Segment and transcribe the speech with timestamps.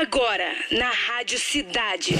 [0.00, 2.16] Agora, na Rádio Cidade.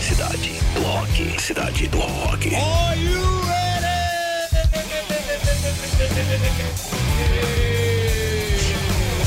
[0.00, 1.42] Cidade do Rock.
[1.42, 2.54] Cidade do Rock.
[2.54, 3.98] Are you ready?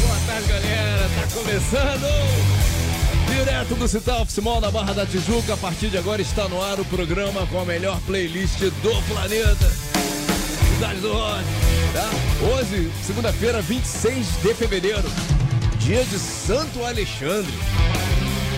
[0.02, 1.10] Boa tarde, galera.
[1.16, 2.08] Tá começando.
[3.30, 5.54] Direto do Cital Oficial na Barra da Tijuca.
[5.54, 9.70] A partir de agora está no ar o programa com a melhor playlist do planeta.
[10.74, 11.44] Cidade do Rock.
[11.94, 12.10] Tá?
[12.48, 15.41] Hoje, segunda-feira, 26 de fevereiro.
[15.84, 17.52] Dia de Santo Alexandre.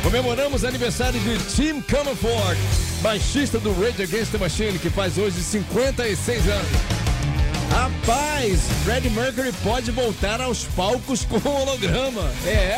[0.03, 2.59] Comemoramos aniversário de Tim Comerford,
[3.01, 6.67] baixista do Rage Against the Machine, que faz hoje 56 anos.
[7.71, 12.29] Rapaz, Freddie Mercury pode voltar aos palcos com holograma.
[12.45, 12.77] É.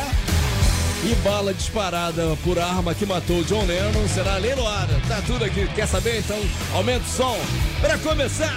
[1.04, 4.94] E bala disparada por arma que matou John Lennon será leiloada.
[5.08, 5.66] Tá tudo aqui.
[5.74, 6.20] Quer saber?
[6.20, 6.40] Então
[6.72, 7.36] aumenta o som.
[7.80, 8.54] Para começar.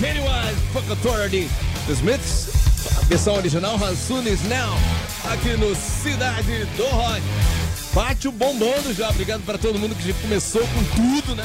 [0.00, 1.48] Pennywise, Fuck Authority,
[1.86, 2.48] The Smiths,
[2.98, 4.76] a versão original, Hansunis Now,
[5.32, 7.22] aqui no Cidade do Rock.
[7.94, 11.44] Pátio bombando já, obrigado para todo mundo que já começou com tudo, né?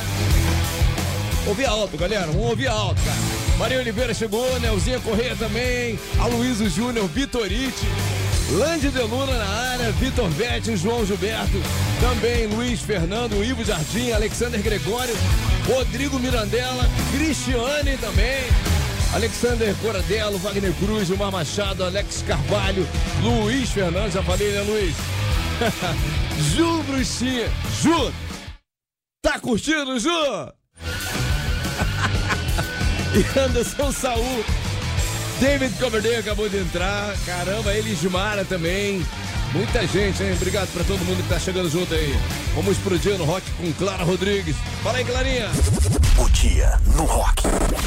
[1.45, 3.17] Ouvir alto, galera, vamos ouvir alto, cara.
[3.57, 7.85] Maria Oliveira chegou, Nelzinha Correia também, Aloysio Júnior, Vitorite,
[8.51, 11.61] Lande de Luna na área, Vitor Vetti, João Gilberto,
[12.01, 15.15] também Luiz Fernando, Ivo Jardim, Alexander Gregório,
[15.69, 18.41] Rodrigo Mirandela, Cristiane também,
[19.13, 22.87] Alexander Coradelo, Wagner Cruz, Gilmar Machado, Alex Carvalho,
[23.21, 24.95] Luiz Fernando, já falei, né, Luiz?
[26.55, 27.47] Ju Bruxinha,
[27.83, 28.11] Ju,
[29.21, 30.09] tá curtindo, Ju?
[33.13, 34.43] e Anderson Saul.
[35.39, 37.15] David Coverdale acabou de entrar.
[37.25, 39.05] Caramba, Elismara também.
[39.53, 40.33] Muita gente, hein?
[40.33, 42.15] Obrigado pra todo mundo que tá chegando junto aí.
[42.53, 44.55] Vamos explodir no rock com Clara Rodrigues.
[44.83, 45.49] Fala aí, Clarinha.
[46.17, 47.43] O dia no rock.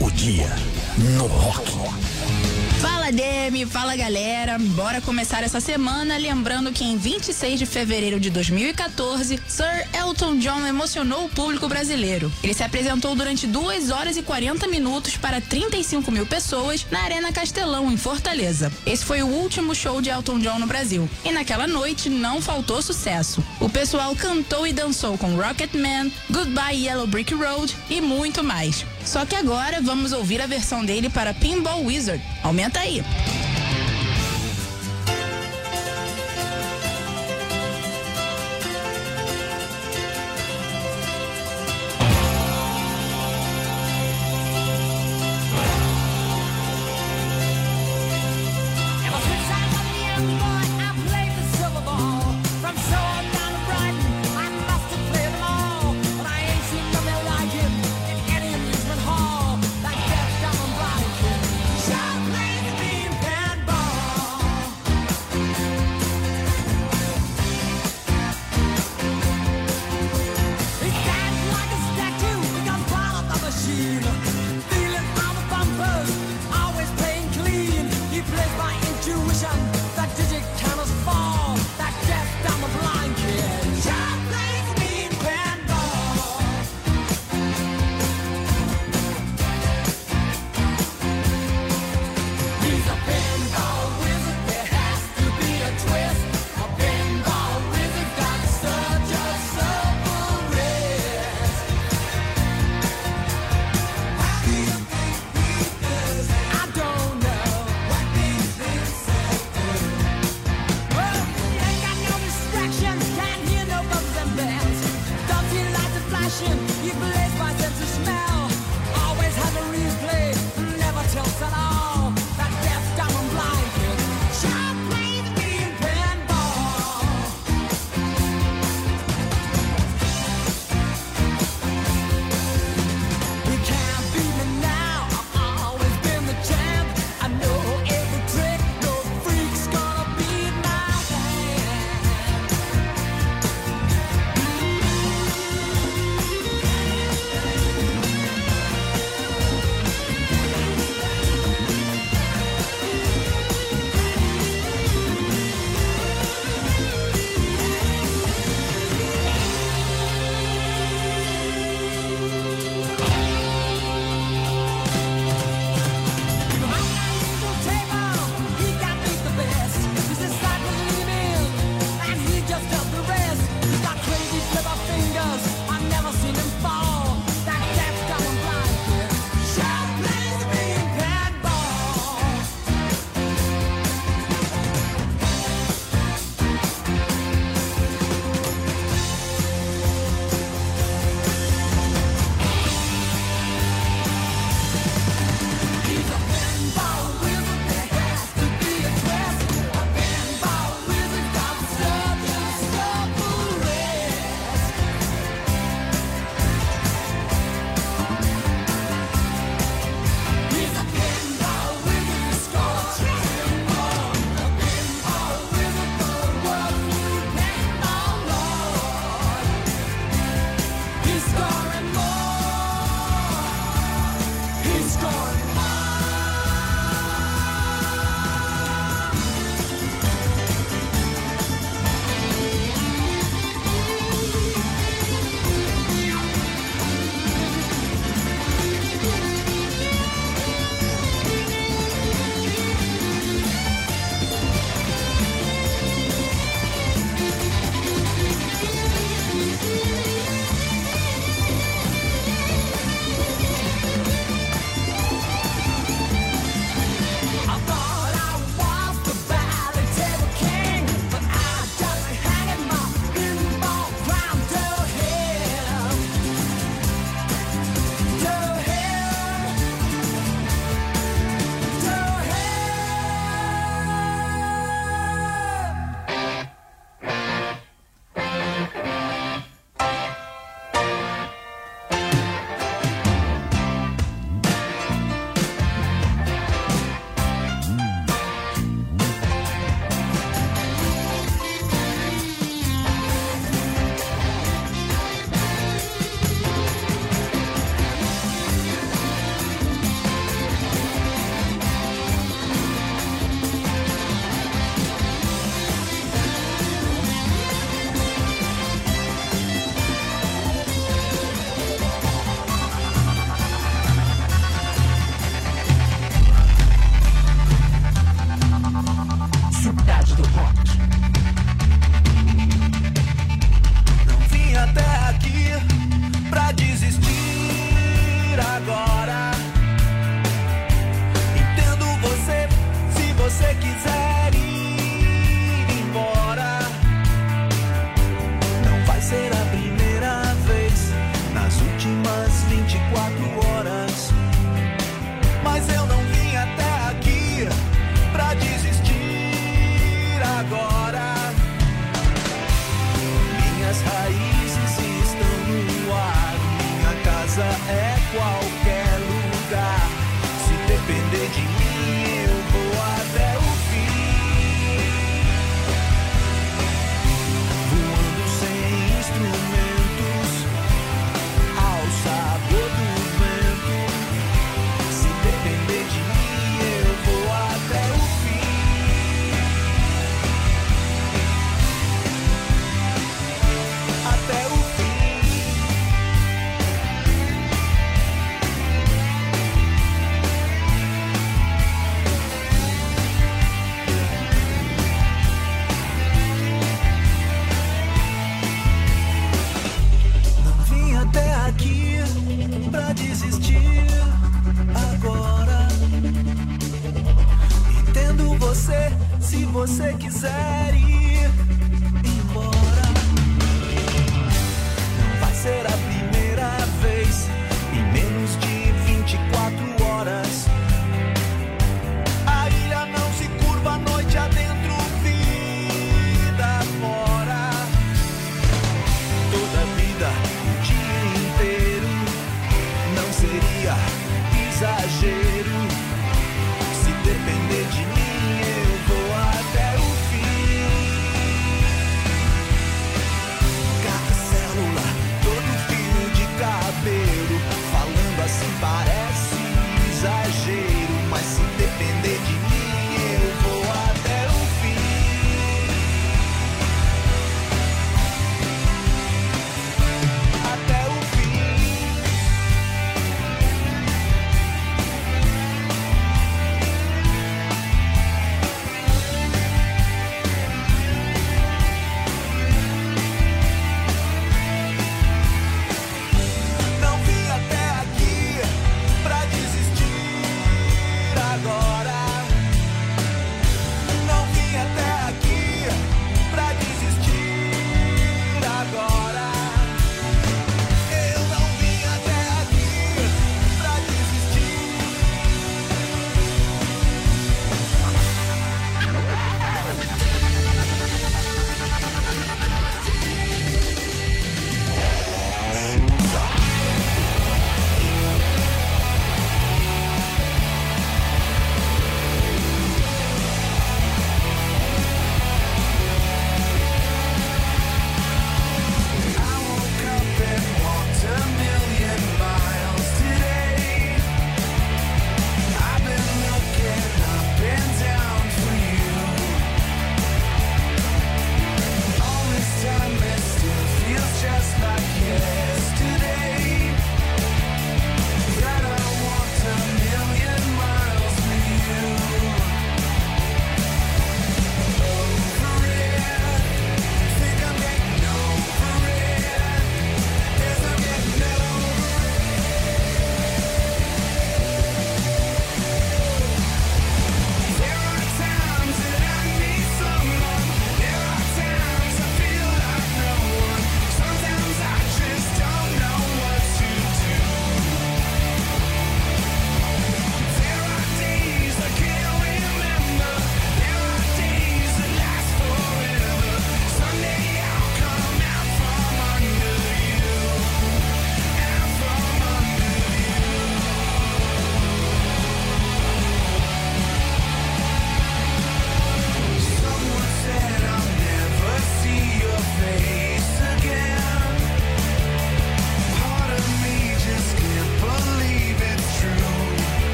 [0.00, 0.50] O dia
[0.98, 2.45] no rock.
[2.80, 4.58] Fala Demi, fala galera.
[4.58, 10.66] Bora começar essa semana lembrando que em 26 de fevereiro de 2014, Sir Elton John
[10.66, 12.30] emocionou o público brasileiro.
[12.42, 17.32] Ele se apresentou durante 2 horas e 40 minutos para 35 mil pessoas na Arena
[17.32, 18.70] Castelão, em Fortaleza.
[18.84, 21.08] Esse foi o último show de Elton John no Brasil.
[21.24, 23.42] E naquela noite não faltou sucesso.
[23.58, 28.84] O pessoal cantou e dançou com Rocket Man, Goodbye Yellow Brick Road e muito mais.
[29.06, 32.22] Só que agora vamos ouvir a versão dele para Pinball Wizard.
[32.42, 33.02] Aumenta aí.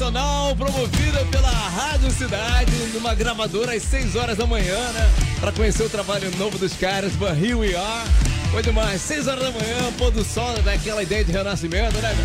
[0.00, 5.12] Promocional promovida pela Rádio Cidade, numa gravadora às 6 horas da manhã, né?
[5.38, 8.08] Pra conhecer o trabalho novo dos caras, But Here We Are.
[8.50, 12.16] Foi demais, 6 horas da manhã, pôr do sol, daquela ideia de renascimento, né?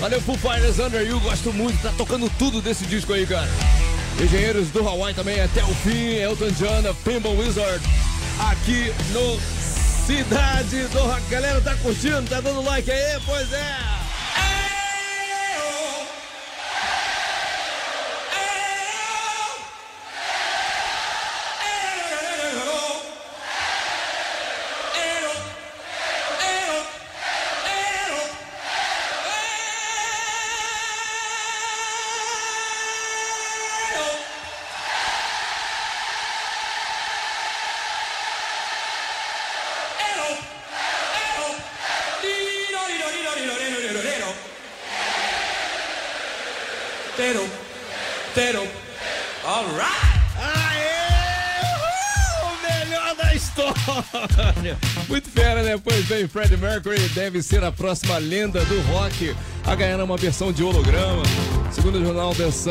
[0.00, 3.48] Valeu, Full Fighters Under You, gosto muito, tá tocando tudo desse disco aí, cara.
[4.18, 7.84] Engenheiros do Hawaii também até o fim, Elton John, Pinball Wizard,
[8.50, 9.38] aqui no
[10.06, 11.22] Cidade do Rock.
[11.28, 12.22] Galera, tá curtindo?
[12.22, 13.20] Tá dando like aí?
[13.26, 13.87] Pois é!
[56.28, 61.22] Freddie Mercury deve ser a próxima lenda do rock a ganhar uma versão de holograma.
[61.72, 62.70] Segundo o jornal The Sun,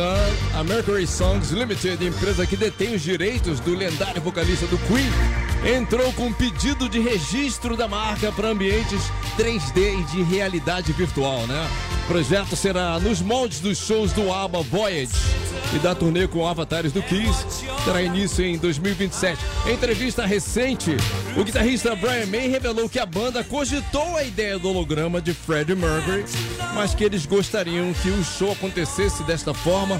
[0.55, 6.13] a Mercury Songs Limited, empresa que detém os direitos do lendário vocalista do Queen, entrou
[6.13, 9.01] com um pedido de registro da marca para ambientes
[9.37, 11.67] 3D e de realidade virtual, né?
[12.05, 16.91] O projeto será nos moldes dos shows do ABBA Voyage e da turnê com avatares
[16.91, 19.39] do Kiss terá início em 2027.
[19.67, 20.95] Em entrevista recente,
[21.35, 25.75] o guitarrista Brian May revelou que a banda cogitou a ideia do holograma de Freddie
[25.75, 26.25] Mercury,
[26.73, 29.99] mas que eles gostariam que o show acontecesse desta forma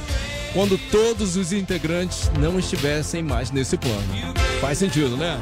[0.54, 4.04] quando todos os integrantes não estivessem mais nesse plano.
[4.60, 5.40] Faz sentido, né?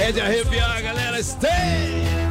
[0.00, 1.22] É de arrepiar, galera.
[1.22, 2.29] Stay!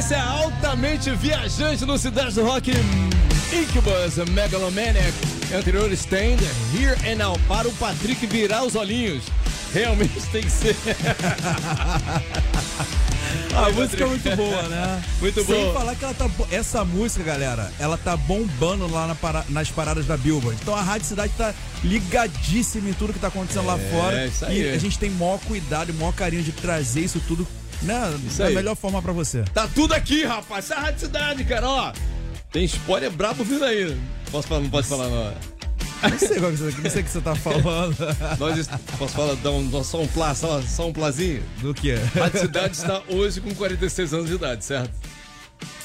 [0.00, 2.72] Sequência altamente viajante no Cidade do Rock
[3.52, 5.12] Incubus, Megalomaniac,
[5.54, 6.38] anterior Stand,
[6.74, 9.24] Here and Now, para o Patrick virar os olhinhos.
[9.74, 10.74] Realmente tem que ser.
[13.54, 15.02] A música é muito boa, né?
[15.20, 15.74] Muito Sem boa.
[15.74, 16.30] falar que ela tá.
[16.50, 20.58] Essa música, galera, ela tá bombando lá na para- nas paradas da Billboard.
[20.62, 21.52] Então a Rádio Cidade tá
[21.84, 24.26] ligadíssima em tudo que tá acontecendo lá fora.
[24.26, 24.62] isso aí.
[24.62, 27.46] E a gente tem maior cuidado e maior carinho de trazer isso tudo
[27.82, 28.54] né, da aí.
[28.54, 29.42] melhor forma pra você.
[29.54, 30.64] Tá tudo aqui, rapaz.
[30.66, 31.92] Essa é a Rádio Cidade, cara, ó.
[32.52, 33.96] Tem spoiler brabo vindo aí.
[34.30, 35.32] Posso falar, não posso falar, não.
[36.02, 37.96] Não sei, qual que você- não sei o que você tá falando.
[38.38, 41.42] Nós, posso falar, dar um, só um plá, só, só um plazinho?
[41.58, 41.92] Do que?
[41.92, 44.92] A Cidade está hoje com 46 anos de idade, certo?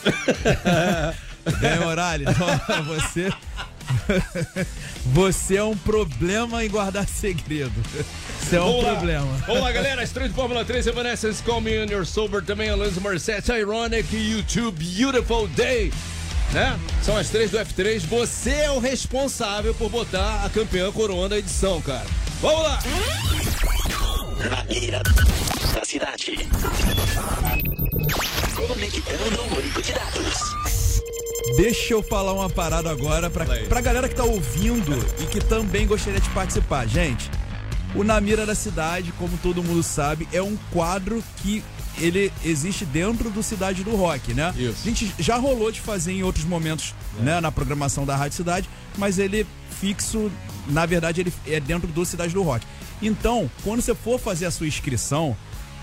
[1.60, 3.32] Bem, Morales, então você.
[5.14, 7.72] Você é um problema em guardar segredo.
[8.42, 8.92] Você é um Vamos lá.
[8.96, 9.44] problema.
[9.48, 10.04] Vamos lá, galera.
[10.04, 14.84] Estreia de Fórmula 3, Evanescence, Call Me On Your Sober, também Alanis Morissette, Ironic, YouTube,
[14.84, 15.92] Beautiful Day.
[16.52, 16.80] Né?
[17.02, 18.02] São as três do F3.
[18.08, 22.06] Você é o responsável por botar a campeã coroando a edição, cara.
[22.42, 22.80] Vamos lá!
[24.50, 25.02] Na mira
[25.74, 26.48] da cidade.
[28.56, 30.75] Conectando o banco de dados.
[31.56, 35.88] Deixa eu falar uma parada agora pra, pra galera que tá ouvindo e que também
[35.88, 36.88] gostaria de participar.
[36.88, 37.30] Gente,
[37.96, 41.64] o Na Mira da Cidade, como todo mundo sabe, é um quadro que
[41.98, 44.54] ele existe dentro do Cidade do Rock, né?
[44.58, 44.80] Isso.
[44.84, 48.70] A gente já rolou de fazer em outros momentos, né, na programação da Rádio Cidade,
[48.98, 49.48] mas ele
[49.80, 50.30] fixo,
[50.68, 52.66] na verdade, ele é dentro do Cidade do Rock.
[53.02, 55.36] Então, quando você for fazer a sua inscrição,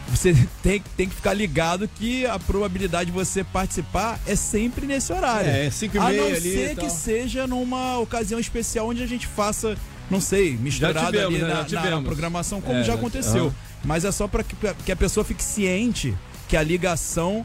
[0.09, 5.13] você tem, tem que ficar ligado que a probabilidade de você participar é sempre nesse
[5.13, 5.49] horário.
[5.51, 9.77] É, cinco e A não ser que seja numa ocasião especial onde a gente faça,
[10.11, 11.67] não sei, misturado tivemos, ali né?
[11.71, 13.53] na, na programação, como É, já aconteceu.
[13.85, 16.15] Mas é só para que, pra que a pessoa fique ciente
[16.49, 17.45] que a ligação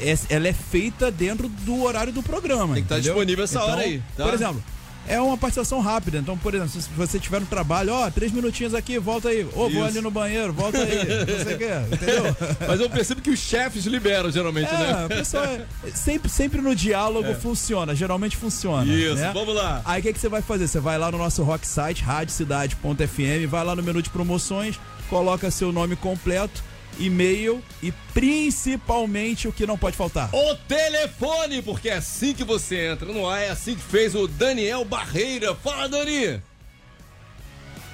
[0.00, 2.74] é- ela é feita dentro do horário do programa.
[2.74, 3.14] Tem que estar entendeu?
[3.14, 4.24] disponível essa Então, hora aí, tá?
[4.24, 4.64] Por exemplo,
[5.08, 6.18] é uma participação rápida.
[6.18, 9.44] Então, por exemplo, se você estiver no trabalho, ó, três minutinhos aqui, volta aí.
[9.54, 10.98] Ô, vou ali no banheiro, volta aí.
[11.26, 12.36] Não sei o que, entendeu?
[12.66, 15.04] Mas eu percebo que os chefes liberam, geralmente, É, né?
[15.04, 15.64] a pessoa é-
[15.94, 18.92] sempre, sempre no diálogo funciona, geralmente funciona.
[18.92, 19.30] Isso, né?
[19.32, 19.82] vamos lá.
[19.84, 20.66] Aí o que, que você vai fazer?
[20.68, 25.50] Você vai lá no nosso rock site, radiocidade.fm, vai lá no menu de promoções, coloca
[25.50, 26.62] seu nome completo
[26.98, 30.30] e-mail e principalmente o que não pode faltar.
[30.32, 34.26] O telefone, porque é assim que você entra no ar, é assim que fez o
[34.26, 35.54] Daniel Barreira.
[35.54, 36.42] Fala, Dani!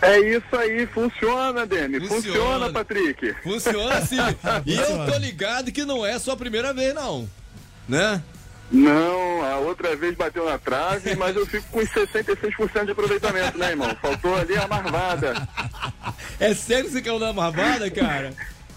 [0.02, 2.00] É isso aí, funciona, Demi.
[2.00, 2.22] Funciona.
[2.22, 3.34] Funciona, Patrick.
[3.44, 4.16] Funciona assim.
[4.66, 7.30] e eu tô ligado que não é sua primeira vez, não.
[7.88, 8.20] Né?
[8.72, 13.58] Não, a outra vez bateu na trave, mas eu fico com uns 66% de aproveitamento,
[13.58, 13.94] né, irmão?
[14.00, 15.46] Faltou ali a marvada.
[16.40, 18.32] É sério que você caiu na marvada, cara?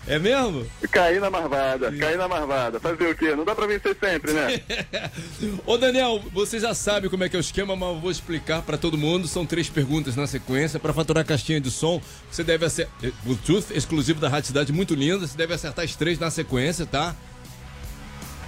[0.07, 0.65] É mesmo?
[0.91, 2.79] Caí na marvada, caí na marvada.
[2.79, 3.35] Fazer o quê?
[3.35, 4.61] Não dá pra vencer sempre, né?
[5.65, 8.61] Ô Daniel, você já sabe como é que é o esquema, mas eu vou explicar
[8.61, 9.27] pra todo mundo.
[9.27, 10.79] São três perguntas na sequência.
[10.79, 13.11] Pra faturar a caixinha de som, você deve acertar.
[13.23, 15.25] Bluetooth, exclusivo da Rádio Cidade, muito linda.
[15.25, 17.15] Você deve acertar as três na sequência, tá?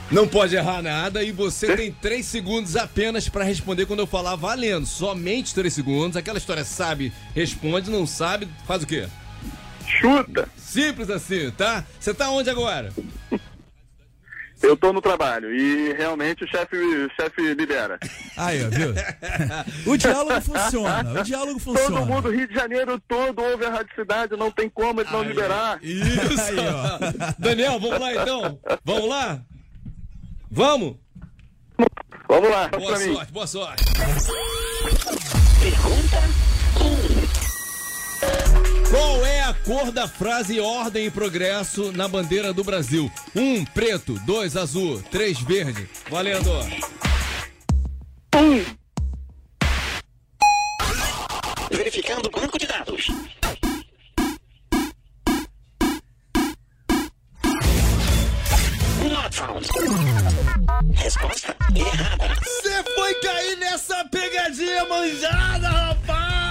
[0.10, 4.36] Não pode errar nada e você tem três segundos apenas pra responder quando eu falar
[4.36, 4.86] valendo.
[4.86, 6.16] Somente três segundos.
[6.16, 9.08] Aquela história sabe, responde, não sabe, faz o quê?
[9.88, 10.48] Chuta!
[10.58, 11.84] Simples assim, tá?
[12.00, 12.92] Você tá onde agora?
[14.60, 18.00] Eu tô no trabalho e realmente o chefe o chefe libera.
[18.36, 18.92] Aí, ó, viu?
[19.86, 22.02] O diálogo funciona, o diálogo Todo funciona.
[22.06, 25.78] mundo, Rio de Janeiro todo, ouve a Rádio Cidade, não tem como ele não liberar.
[25.84, 26.42] Isso!
[26.42, 26.98] Aí, ó.
[27.38, 28.60] Daniel, vamos lá então?
[28.84, 29.42] Vamos lá?
[30.50, 30.96] Vamos?
[32.28, 33.14] Vamos lá, Boa pra mim.
[33.14, 33.84] sorte, boa sorte.
[38.90, 43.12] Qual é a cor da frase ordem e progresso na bandeira do Brasil?
[43.36, 44.14] Um, preto.
[44.26, 45.04] Dois, azul.
[45.12, 45.90] Três, verde.
[46.10, 46.50] Valendo.
[51.70, 53.08] Verificando o banco de dados.
[59.04, 59.68] Not found.
[60.94, 62.36] Resposta errada.
[62.42, 66.47] Você foi cair nessa pegadinha manjada, rapaz!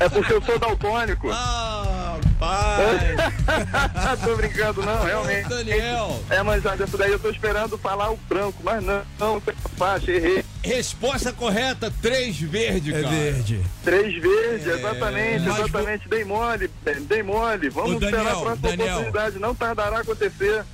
[0.00, 1.30] É porque eu sou daltônico.
[1.32, 4.16] Ah, pai!
[4.24, 5.48] Tô brincando, não, Ô, realmente.
[5.48, 9.40] Daniel, É, mas já dessa daí eu tô esperando falar o branco, mas não, não,
[9.40, 10.44] foi faixa, errei.
[10.62, 13.14] resposta correta, três verde, É cara.
[13.14, 13.60] verde.
[13.84, 16.08] Três vezes, É, exatamente, mas exatamente.
[16.08, 16.70] Dei mole,
[17.08, 17.68] dei mole.
[17.70, 18.86] Vamos Daniel, esperar a próxima Daniel.
[18.94, 20.64] oportunidade, não tardará a acontecer.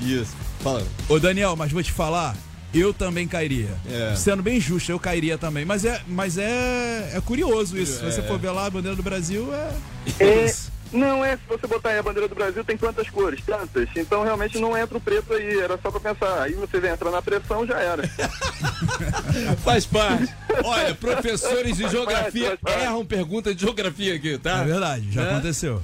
[0.00, 0.34] Isso.
[0.60, 0.82] Fala.
[1.08, 2.34] Ô Daniel, mas vou te falar,
[2.80, 3.68] eu também cairia.
[3.90, 4.14] É.
[4.16, 5.64] Sendo bem justo, eu cairia também.
[5.64, 7.98] Mas é, mas é, é curioso isso.
[8.00, 8.22] Se você É.
[8.22, 10.24] for ver lá a bandeira do Brasil, é.
[10.24, 10.54] É,
[10.92, 13.40] não é, se você botar aí a bandeira do Brasil, tem quantas cores?
[13.44, 13.88] Tantas.
[13.96, 16.42] Então realmente não entra o preto aí, era só pra pensar.
[16.42, 18.06] Aí você vem entrar na pressão, já era.
[19.64, 20.32] Faz parte.
[20.64, 24.58] Olha, professores de Faz geografia parte, erram pergunta de geografia aqui, tá?
[24.62, 25.30] É verdade, já É?
[25.32, 25.82] aconteceu.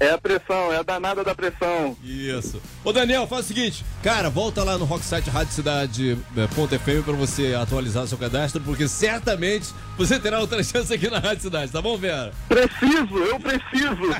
[0.00, 1.96] É, é a pressão, é a danada da pressão.
[2.02, 2.60] Isso.
[2.84, 6.48] Ô Daniel, faz o seguinte, cara, volta lá no Rocksite Rádio Cidade eh,
[7.04, 11.70] pra você atualizar seu cadastro, porque certamente você terá outra chance aqui na Rádio Cidade,
[11.70, 12.32] tá bom, Vera?
[12.48, 14.16] Preciso, eu preciso.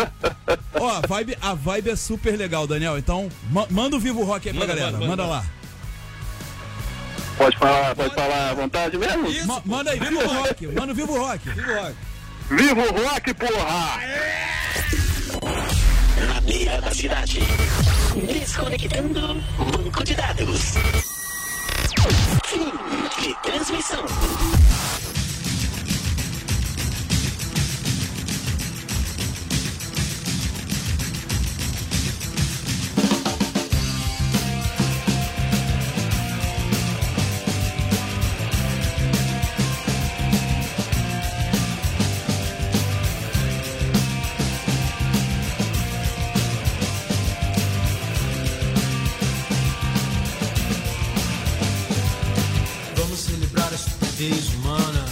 [0.80, 2.96] Ó, a vibe, a vibe é super legal, Daniel.
[2.98, 4.92] Então, ma- manda o Vivo Rock aí pra Manda, galera.
[4.98, 5.34] manda, Manda, manda.
[5.36, 5.44] lá.
[7.36, 9.26] Pode falar, pode falar à vontade mesmo?
[9.28, 10.66] Isso, Ma- manda aí, Vivo Rock.
[10.68, 11.48] Manda o Vivo Rock.
[11.50, 11.94] Vivo Rock.
[12.50, 14.00] Viva o rock, porra!
[16.28, 17.40] Na beira da cidade.
[18.14, 20.74] Desconectando banco de dados.
[22.44, 22.70] Fim
[23.22, 24.04] de transmissão.
[53.14, 55.04] Vamos celebrar a estupidez humana,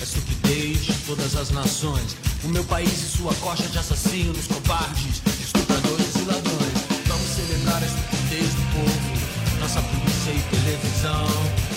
[0.00, 2.16] a estupidez de todas as nações.
[2.42, 6.72] O meu país e sua coxa de assassinos, covardes, estupradores e ladrões.
[7.06, 11.26] Vamos celebrar a estupidez do povo, nossa polícia e televisão.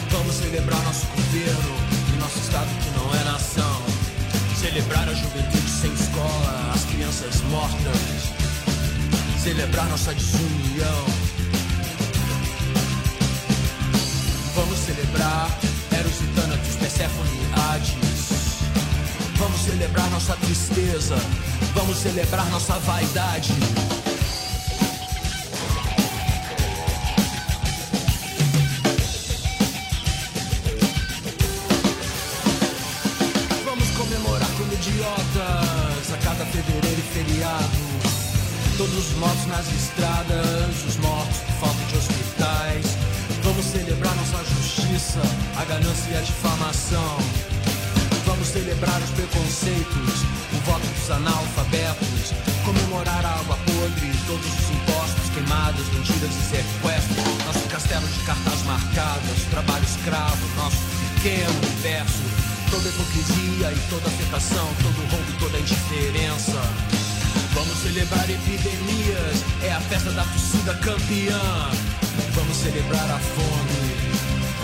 [0.09, 1.75] Vamos celebrar nosso governo
[2.15, 3.81] e nosso estado que não é nação.
[4.55, 8.31] Celebrar a juventude sem escola, as crianças mortas.
[9.43, 11.05] Celebrar nossa desunião.
[14.55, 15.72] Vamos celebrar
[16.03, 17.93] Eros e Thanatos, Persephone e Hades.
[19.37, 21.15] Vamos celebrar nossa tristeza.
[21.73, 23.53] Vamos celebrar nossa vaidade.
[33.63, 37.69] Vamos comemorar como idiotas a cada fevereiro e feriado.
[38.77, 42.97] Todos os mortos nas estradas, os mortos por falta de hospitais.
[43.43, 45.21] Vamos celebrar nossa justiça,
[45.57, 47.17] a ganância e a difamação.
[48.25, 52.33] Vamos celebrar os preconceitos, o voto dos analfabetos.
[52.65, 57.45] Comemorar a água podre, todos os impostos, queimadas, mentiras e sequestros.
[57.45, 60.77] Nosso castelo de cartas marcadas, trabalho escravo, nosso
[61.15, 62.23] pequeno universo.
[62.71, 66.61] Toda hipocrisia e toda afetação, todo roubo e toda indiferença.
[67.53, 71.69] Vamos celebrar epidemias, é a festa da torcida campeã.
[72.33, 73.82] Vamos celebrar a fome,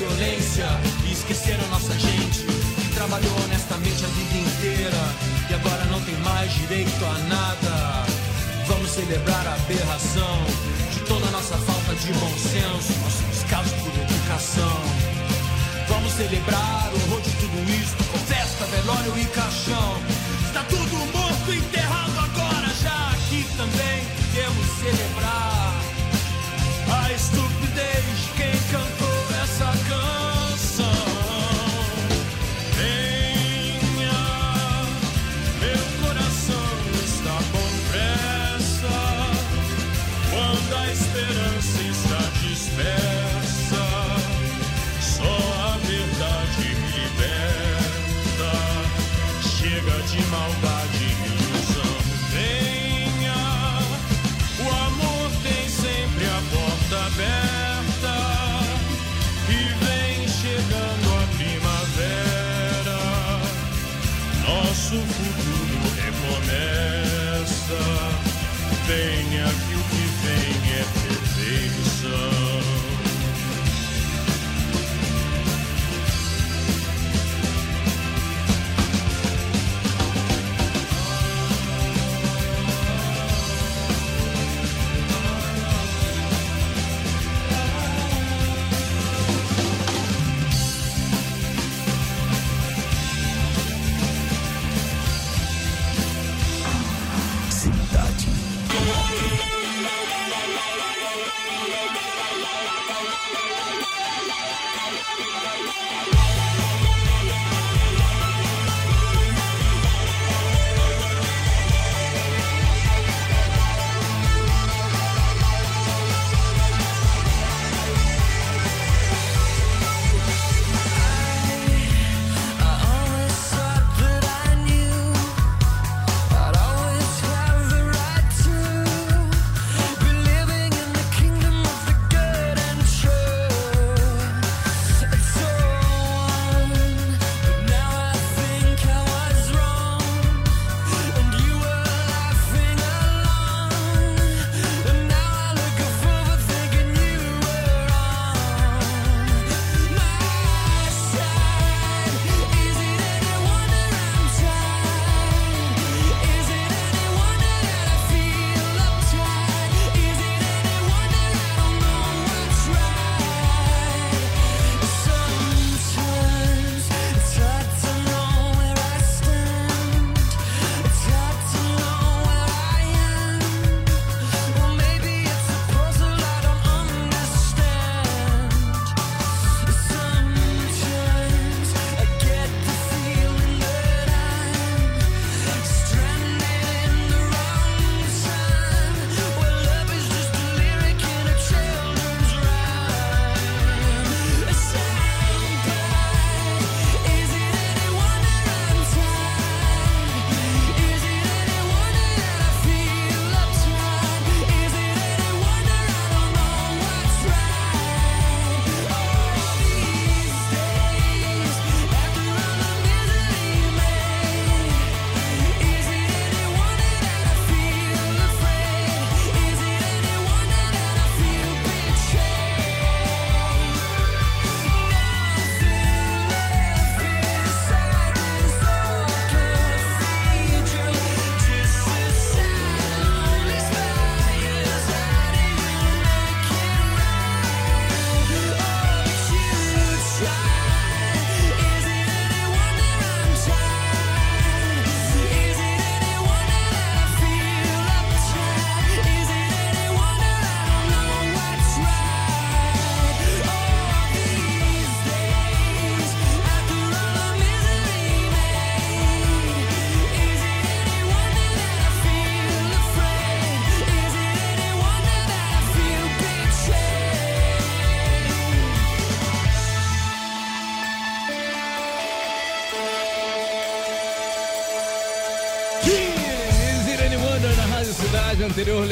[0.00, 0.66] Violência
[1.06, 5.02] e esquecer a nossa gente que trabalhou honestamente a vida inteira
[5.50, 8.06] e agora não tem mais direito a nada.
[8.66, 10.38] Vamos celebrar a aberração
[10.94, 14.80] de toda a nossa falta de bom senso, nosso descaso por educação.
[15.88, 20.00] Vamos celebrar o horror de tudo isso com festa, velório e caixão.
[20.46, 21.79] Está tudo morto, enterrado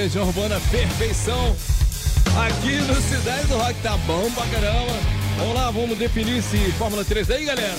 [0.09, 1.55] Legião Urbana Perfeição.
[2.47, 4.95] Aqui no Cidade do Rock tá bom pra caramba.
[5.37, 7.77] Vamos lá, vamos definir esse Fórmula 3 aí, galera.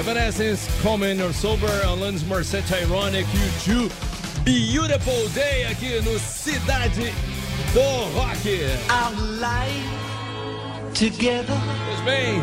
[0.00, 3.28] Evanescence, Common or Sober, Alanis Morissette, Ironic,
[3.66, 3.90] U2,
[4.44, 7.12] Beautiful Day aqui no Cidade
[7.74, 8.48] do Rock.
[8.88, 9.90] Our life
[10.94, 11.54] together
[11.86, 12.40] Pois bem,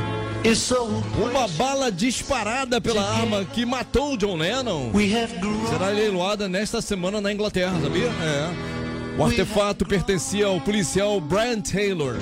[1.19, 4.91] uma bala disparada pela arma que matou o John Lennon
[5.67, 8.05] será leiloada nesta semana na Inglaterra, sabia?
[8.05, 8.68] É.
[9.19, 12.15] O artefato pertencia ao policial Brian Taylor.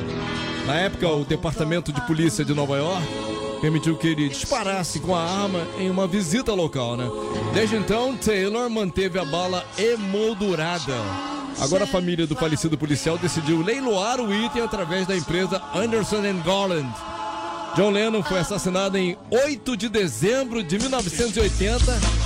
[0.65, 3.05] Na época, o Departamento de Polícia de Nova York
[3.61, 7.07] permitiu que ele disparasse com a arma em uma visita local, né?
[7.53, 10.95] Desde então, Taylor manteve a bala emoldurada.
[11.59, 16.91] Agora a família do falecido policial decidiu leiloar o item através da empresa Anderson Garland.
[17.75, 22.16] John Lennon foi assassinado em 8 de dezembro de 1980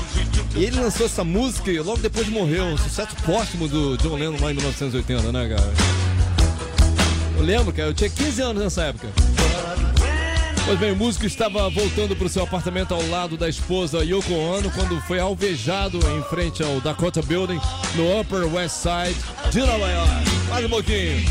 [0.56, 2.66] e ele lançou essa música e logo depois morreu.
[2.66, 5.74] Um sucesso póstumo do John Lennon lá em 1980, né, cara?
[7.38, 9.08] Eu lembro, cara, eu tinha 15 anos nessa época.
[10.66, 14.34] Pois bem, o músico estava voltando para o seu apartamento ao lado da esposa Yoko
[14.34, 17.60] Ono quando foi alvejado em frente ao Dakota Building
[17.96, 19.20] no Upper West Side
[19.52, 20.12] de Nova York.
[20.50, 21.26] Mais um pouquinho.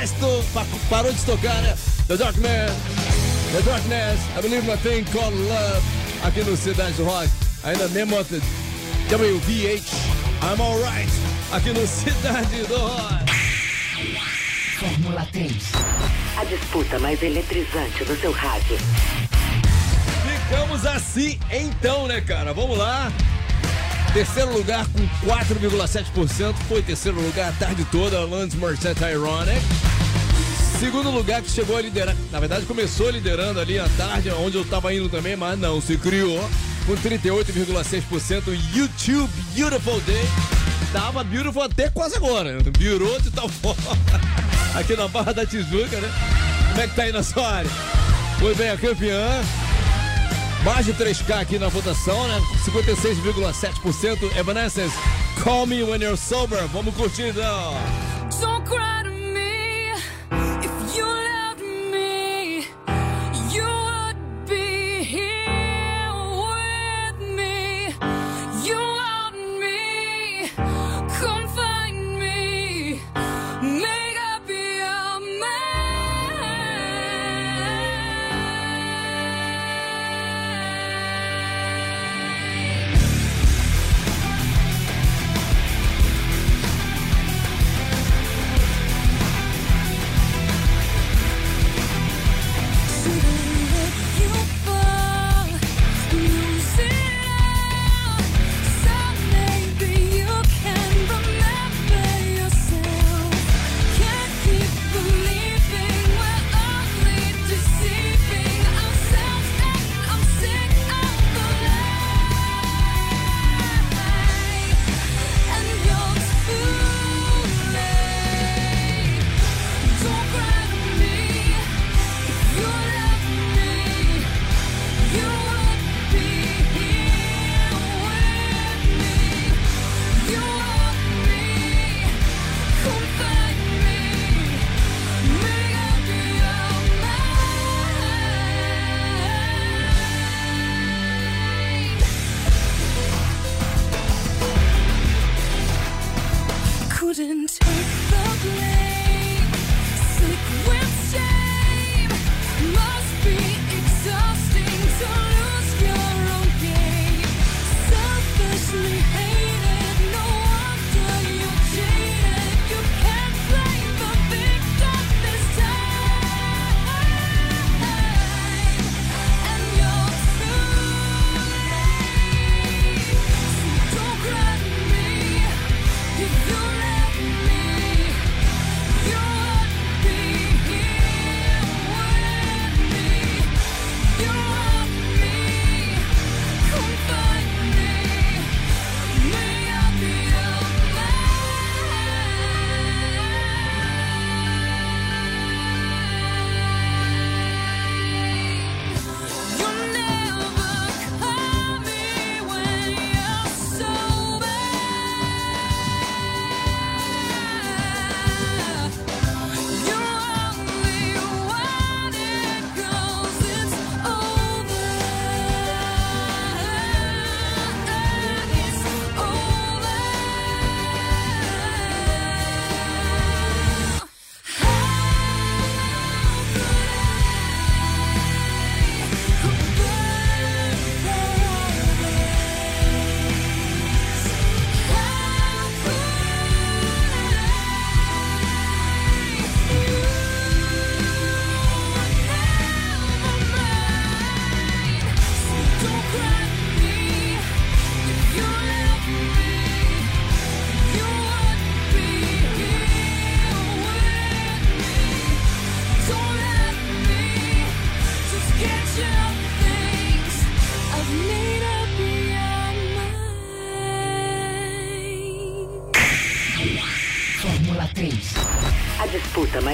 [0.00, 1.76] Mais to- pa- parou de tocar, né?
[2.08, 2.72] The Darkness.
[3.52, 4.18] The Darkness.
[4.34, 5.82] I believe in a thing called love.
[6.24, 7.28] Aqui no Cidade do Rock.
[7.64, 8.16] Ainda mesmo
[9.10, 9.92] WVH.
[10.42, 11.10] I'm alright.
[11.52, 13.30] Aqui no Cidade do Rock.
[14.78, 15.52] Fórmula 3.
[16.38, 18.78] A disputa mais eletrizante do seu rádio.
[20.48, 22.54] Ficamos assim então, né, cara?
[22.54, 23.12] Vamos lá.
[24.14, 26.54] Terceiro lugar com 4,7%.
[26.68, 29.60] Foi terceiro lugar a tarde toda, Alanis Morissette Ironic.
[30.80, 32.16] Segundo lugar que chegou a liderar.
[32.32, 35.98] Na verdade, começou liderando ali à tarde, onde eu tava indo também, mas não, se
[35.98, 36.40] criou.
[36.86, 38.58] Com 38,6%.
[38.74, 40.24] YouTube Beautiful Day.
[40.90, 42.56] Tava beautiful até quase agora.
[42.78, 43.98] Virou de tal forma.
[44.74, 46.10] Aqui na Barra da Tijuca, né?
[46.70, 47.70] Como é que tá aí na sua área?
[48.38, 49.42] Foi bem a campeã.
[50.64, 52.40] Mais de 3K aqui na votação, né?
[52.64, 54.96] 56,7% Evanescence.
[55.44, 56.66] Call me when you're sober.
[56.68, 57.74] Vamos curtir então.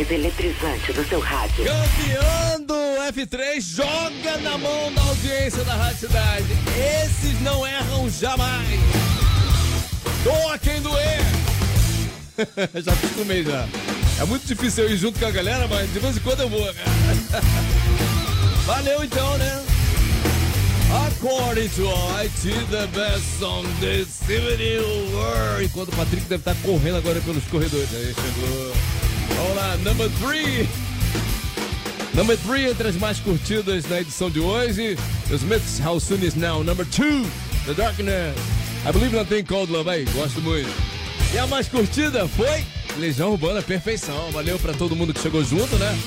[0.07, 1.65] Mais eletrizante do seu rádio.
[1.65, 2.75] Campeão do
[3.13, 6.47] F3 joga na mão da audiência da Rádio Cidade.
[7.05, 8.81] Esses não erram jamais.
[10.23, 11.21] Doa quem doer.
[12.83, 13.67] já acostumei já.
[14.21, 16.49] É muito difícil eu ir junto com a galera, mas de vez em quando eu
[16.49, 17.43] vou, cara.
[18.67, 19.65] Valeu então, né?
[21.09, 21.89] According to
[22.23, 25.65] IT, the best song this civil world.
[25.65, 27.89] Enquanto o Patrick deve estar correndo agora pelos corredores.
[27.93, 28.96] Aí chegou.
[29.37, 30.69] Vamos lá, number 3.
[32.15, 34.97] Number 3 entre as mais curtidas na edição de hoje.
[35.29, 36.65] The Smiths, How Soon Is Now.
[36.65, 37.27] Number 2,
[37.67, 38.37] The Darkness.
[38.87, 39.91] I Believe Nothing Called Love.
[39.91, 40.71] Aí, gosto muito.
[41.35, 42.65] E a mais curtida foi
[42.99, 44.31] Legião Urbana Perfeição.
[44.31, 45.99] Valeu pra todo mundo que chegou junto, né?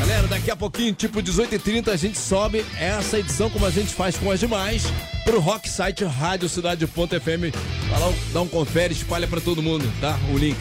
[0.00, 4.16] Galera, daqui a pouquinho, tipo 18h30, a gente sobe essa edição, como a gente faz
[4.16, 4.84] com as demais,
[5.24, 7.52] pro rock site Rádio Cidade.fm.
[7.90, 10.16] Vai lá, dá um confere, espalha pra todo mundo, tá?
[10.32, 10.58] O link.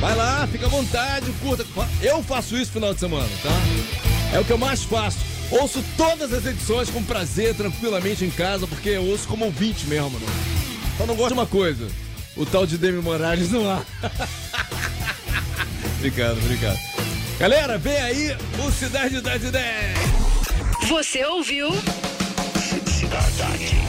[0.00, 1.64] Vai lá, fica à vontade, curta.
[2.00, 4.34] Eu faço isso no final de semana, tá?
[4.34, 5.18] É o que eu mais faço.
[5.50, 10.10] Ouço todas as edições com prazer, tranquilamente em casa, porque eu ouço como ouvinte mesmo,
[10.10, 10.26] mano.
[10.96, 11.86] Só não gosto de uma coisa.
[12.34, 13.82] O tal de Demi Moraes não há.
[15.98, 16.78] obrigado, obrigado.
[17.38, 19.98] Galera, vem aí o Cidade das Ideias.
[20.88, 21.70] Você ouviu?
[22.86, 23.79] Cidade